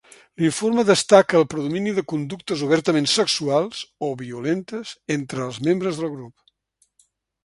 [0.43, 6.35] L'informe destaca el predomini de conductes obertament sexuals o violentes entre els membres del grup.